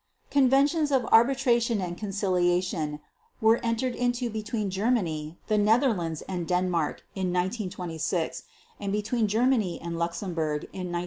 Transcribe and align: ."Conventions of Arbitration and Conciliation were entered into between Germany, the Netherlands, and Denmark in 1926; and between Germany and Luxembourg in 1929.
."Conventions 0.31 0.89
of 0.91 1.05
Arbitration 1.11 1.79
and 1.79 1.95
Conciliation 1.95 3.01
were 3.39 3.59
entered 3.63 3.93
into 3.93 4.31
between 4.31 4.71
Germany, 4.71 5.37
the 5.45 5.59
Netherlands, 5.59 6.23
and 6.23 6.47
Denmark 6.47 7.03
in 7.13 7.27
1926; 7.31 8.41
and 8.79 8.91
between 8.91 9.27
Germany 9.27 9.79
and 9.79 9.99
Luxembourg 9.99 10.63
in 10.73 10.89
1929. 10.91 10.99